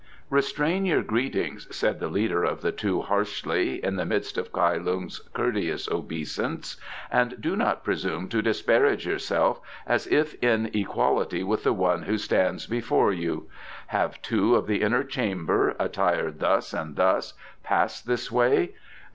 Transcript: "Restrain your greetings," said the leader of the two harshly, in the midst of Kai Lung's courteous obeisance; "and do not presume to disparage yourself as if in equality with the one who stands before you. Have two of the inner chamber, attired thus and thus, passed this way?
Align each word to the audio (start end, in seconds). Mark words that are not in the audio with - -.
"Restrain 0.31 0.83
your 0.87 1.03
greetings," 1.03 1.67
said 1.69 1.99
the 1.99 2.07
leader 2.07 2.43
of 2.43 2.61
the 2.61 2.71
two 2.71 3.01
harshly, 3.03 3.83
in 3.85 3.97
the 3.97 4.03
midst 4.03 4.35
of 4.35 4.51
Kai 4.51 4.77
Lung's 4.77 5.19
courteous 5.35 5.87
obeisance; 5.87 6.75
"and 7.11 7.39
do 7.39 7.55
not 7.55 7.83
presume 7.83 8.27
to 8.29 8.41
disparage 8.41 9.05
yourself 9.05 9.61
as 9.85 10.07
if 10.07 10.33
in 10.43 10.71
equality 10.73 11.43
with 11.43 11.63
the 11.63 11.71
one 11.73 12.01
who 12.01 12.17
stands 12.17 12.65
before 12.65 13.13
you. 13.13 13.47
Have 13.89 14.19
two 14.23 14.55
of 14.55 14.65
the 14.65 14.81
inner 14.81 15.03
chamber, 15.03 15.75
attired 15.77 16.39
thus 16.39 16.73
and 16.73 16.95
thus, 16.95 17.35
passed 17.61 18.07
this 18.07 18.31
way? 18.31 18.71